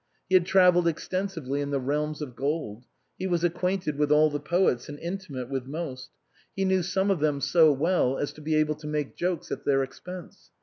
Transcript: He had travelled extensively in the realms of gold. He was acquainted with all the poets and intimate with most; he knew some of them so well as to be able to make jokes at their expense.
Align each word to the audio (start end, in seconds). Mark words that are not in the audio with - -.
He 0.29 0.33
had 0.33 0.47
travelled 0.47 0.87
extensively 0.87 1.61
in 1.61 1.69
the 1.69 1.79
realms 1.79 2.23
of 2.23 2.35
gold. 2.35 2.85
He 3.19 3.27
was 3.27 3.43
acquainted 3.43 3.99
with 3.99 4.11
all 4.11 4.31
the 4.31 4.39
poets 4.39 4.89
and 4.89 4.97
intimate 4.97 5.47
with 5.47 5.67
most; 5.67 6.09
he 6.55 6.65
knew 6.65 6.81
some 6.81 7.11
of 7.11 7.19
them 7.19 7.39
so 7.39 7.71
well 7.71 8.17
as 8.17 8.33
to 8.33 8.41
be 8.41 8.55
able 8.55 8.73
to 8.77 8.87
make 8.87 9.15
jokes 9.15 9.51
at 9.51 9.63
their 9.63 9.83
expense. 9.83 10.49